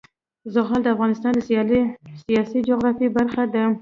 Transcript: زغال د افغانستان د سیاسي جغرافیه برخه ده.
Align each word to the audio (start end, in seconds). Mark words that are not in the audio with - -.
زغال 0.53 0.81
د 0.83 0.87
افغانستان 0.95 1.31
د 1.35 1.39
سیاسي 2.49 2.59
جغرافیه 2.69 3.09
برخه 3.17 3.43
ده. 3.53 3.63